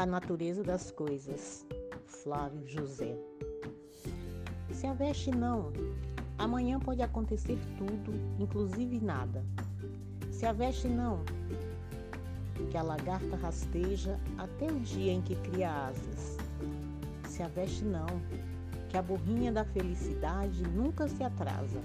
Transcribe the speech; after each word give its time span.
A 0.00 0.06
natureza 0.06 0.64
das 0.64 0.90
coisas. 0.90 1.66
Flávio 2.06 2.66
José. 2.66 3.14
Se 4.72 4.86
a 4.86 4.94
veste 4.94 5.30
não, 5.30 5.74
amanhã 6.38 6.80
pode 6.80 7.02
acontecer 7.02 7.58
tudo, 7.76 8.14
inclusive 8.38 8.98
nada. 8.98 9.44
Se 10.30 10.46
a 10.46 10.54
veste 10.54 10.88
não, 10.88 11.22
que 12.70 12.78
a 12.78 12.82
lagarta 12.82 13.36
rasteja 13.36 14.18
até 14.38 14.72
o 14.72 14.80
dia 14.80 15.12
em 15.12 15.20
que 15.20 15.36
cria 15.36 15.70
asas. 15.70 16.38
Se 17.28 17.42
a 17.42 17.48
veste 17.48 17.84
não, 17.84 18.06
que 18.88 18.96
a 18.96 19.02
burrinha 19.02 19.52
da 19.52 19.66
felicidade 19.66 20.62
nunca 20.62 21.08
se 21.08 21.22
atrasa. 21.22 21.82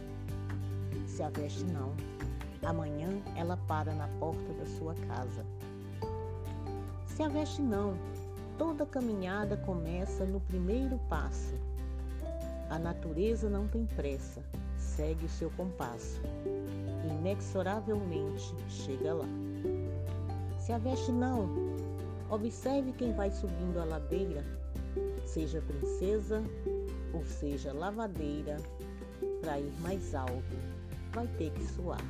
Se 1.05 1.21
a 1.21 1.27
veste 1.27 1.65
não, 1.65 1.93
amanhã 2.63 3.09
ela 3.35 3.57
para 3.67 3.93
na 3.93 4.07
porta 4.19 4.53
da 4.53 4.65
sua 4.65 4.95
casa. 5.05 5.45
Se 7.15 7.23
a 7.23 7.29
veste 7.29 7.61
não, 7.61 7.97
toda 8.57 8.85
caminhada 8.85 9.55
começa 9.55 10.25
no 10.25 10.41
primeiro 10.41 10.99
passo. 11.07 11.55
A 12.69 12.77
natureza 12.77 13.49
não 13.49 13.69
tem 13.69 13.85
pressa, 13.85 14.43
segue 14.77 15.23
o 15.23 15.29
seu 15.29 15.49
compasso. 15.51 16.21
Inexoravelmente 17.09 18.53
chega 18.67 19.13
lá. 19.13 19.29
Se 20.59 20.73
a 20.73 20.77
veste 20.77 21.09
não, 21.09 21.47
observe 22.29 22.91
quem 22.91 23.13
vai 23.13 23.31
subindo 23.31 23.79
a 23.79 23.85
ladeira, 23.85 24.43
seja 25.25 25.61
princesa 25.61 26.43
ou 27.13 27.23
seja 27.23 27.71
lavadeira, 27.71 28.57
para 29.39 29.57
ir 29.57 29.71
mais 29.79 30.13
alto, 30.13 30.57
vai 31.13 31.27
ter 31.37 31.49
que 31.51 31.63
suar. 31.63 32.03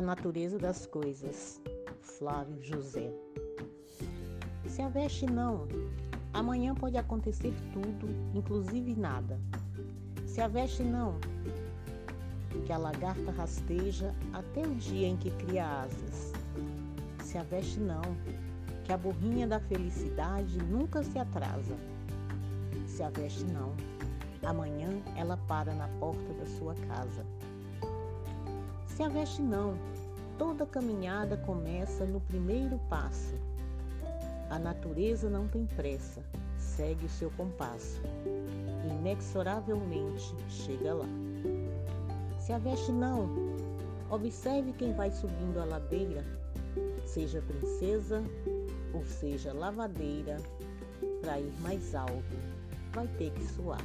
A 0.00 0.02
natureza 0.02 0.58
das 0.58 0.86
coisas. 0.86 1.60
Flávio 2.00 2.56
José. 2.62 3.12
Se 4.66 4.80
a 4.80 4.88
veste 4.88 5.26
não, 5.26 5.68
amanhã 6.32 6.74
pode 6.74 6.96
acontecer 6.96 7.52
tudo, 7.74 8.08
inclusive 8.34 8.94
nada. 8.94 9.38
Se 10.24 10.40
a 10.40 10.48
veste 10.48 10.82
não, 10.82 11.16
que 12.64 12.72
a 12.72 12.78
lagarta 12.78 13.30
rasteja 13.30 14.14
até 14.32 14.62
o 14.62 14.74
dia 14.74 15.06
em 15.06 15.18
que 15.18 15.30
cria 15.32 15.82
asas. 15.82 16.32
Se 17.22 17.36
a 17.36 17.42
veste 17.42 17.78
não, 17.78 18.00
que 18.84 18.94
a 18.94 18.96
burrinha 18.96 19.46
da 19.46 19.60
felicidade 19.60 20.56
nunca 20.64 21.04
se 21.04 21.18
atrasa. 21.18 21.76
Se 22.86 23.02
a 23.02 23.10
veste 23.10 23.44
não, 23.44 23.74
amanhã 24.46 24.88
ela 25.14 25.36
para 25.46 25.74
na 25.74 25.88
porta 26.00 26.32
da 26.32 26.46
sua 26.46 26.74
casa. 26.88 27.22
Se 29.00 29.04
a 29.04 29.08
veste 29.08 29.40
não, 29.40 29.78
toda 30.40 30.64
caminhada 30.64 31.36
começa 31.36 32.06
no 32.06 32.18
primeiro 32.18 32.78
passo. 32.88 33.34
A 34.48 34.58
natureza 34.58 35.28
não 35.28 35.46
tem 35.46 35.66
pressa, 35.66 36.22
segue 36.56 37.04
o 37.04 37.10
seu 37.10 37.30
compasso. 37.32 38.00
Inexoravelmente 38.90 40.34
chega 40.48 40.94
lá. 40.94 41.08
Se 42.38 42.54
a 42.54 42.58
veste 42.58 42.90
não, 42.90 43.28
observe 44.08 44.72
quem 44.72 44.94
vai 44.94 45.10
subindo 45.10 45.60
a 45.60 45.64
ladeira, 45.66 46.24
seja 47.04 47.42
princesa 47.42 48.24
ou 48.94 49.04
seja 49.04 49.52
lavadeira, 49.52 50.38
para 51.20 51.38
ir 51.38 51.52
mais 51.60 51.94
alto, 51.94 52.38
vai 52.94 53.06
ter 53.18 53.30
que 53.32 53.44
suar. 53.44 53.84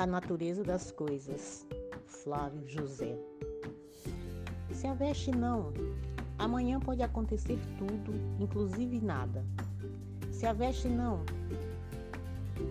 A 0.00 0.06
natureza 0.06 0.64
das 0.64 0.90
coisas. 0.90 1.66
Flávio 2.06 2.66
José. 2.66 3.18
Se 4.72 4.86
a 4.86 4.94
veste 4.94 5.30
não, 5.30 5.74
amanhã 6.38 6.80
pode 6.80 7.02
acontecer 7.02 7.58
tudo, 7.76 8.14
inclusive 8.42 8.98
nada. 8.98 9.44
Se 10.32 10.46
a 10.46 10.54
veste 10.54 10.88
não, 10.88 11.22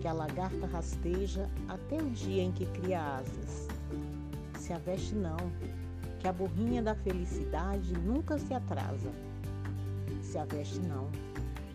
que 0.00 0.08
a 0.08 0.12
lagarta 0.12 0.66
rasteja 0.66 1.48
até 1.68 1.98
o 1.98 2.10
dia 2.10 2.42
em 2.42 2.50
que 2.50 2.66
cria 2.66 3.00
asas. 3.00 3.68
Se 4.58 4.72
a 4.72 4.78
veste 4.78 5.14
não, 5.14 5.36
que 6.18 6.26
a 6.26 6.32
burrinha 6.32 6.82
da 6.82 6.96
felicidade 6.96 7.92
nunca 8.00 8.40
se 8.40 8.52
atrasa. 8.52 9.12
Se 10.20 10.36
a 10.36 10.44
veste 10.44 10.80
não, 10.80 11.08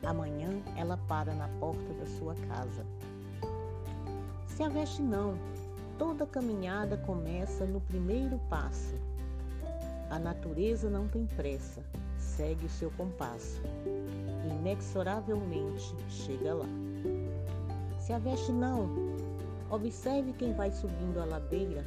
amanhã 0.03 0.49
ela 0.75 0.97
para 1.07 1.33
na 1.33 1.47
porta 1.61 1.93
da 1.93 2.05
sua 2.07 2.35
casa. 2.49 2.85
Se 4.55 4.63
aveste 4.63 5.01
não. 5.01 5.37
Toda 5.97 6.25
caminhada 6.25 6.95
começa 6.95 7.65
no 7.65 7.81
primeiro 7.81 8.39
passo. 8.49 8.95
A 10.09 10.17
natureza 10.17 10.89
não 10.89 11.09
tem 11.09 11.25
pressa, 11.25 11.83
segue 12.17 12.65
o 12.65 12.69
seu 12.69 12.89
compasso. 12.91 13.61
Inexoravelmente 14.49 15.93
chega 16.07 16.53
lá. 16.53 16.69
Se 17.99 18.13
aveste 18.13 18.53
não. 18.53 18.89
Observe 19.69 20.31
quem 20.33 20.53
vai 20.53 20.71
subindo 20.71 21.19
a 21.19 21.25
ladeira, 21.25 21.83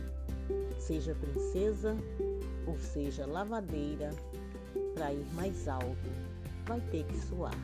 seja 0.79 1.15
princesa 1.15 1.97
ou 2.67 2.79
seja 2.79 3.25
lavadeira, 3.25 4.11
para 4.95 5.13
ir 5.15 5.25
mais 5.35 5.67
alto, 5.69 5.97
vai 6.67 6.81
ter 6.91 7.05
que 7.05 7.17
suar. 7.17 7.55